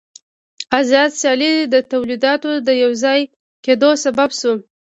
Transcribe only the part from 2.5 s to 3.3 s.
د یوځای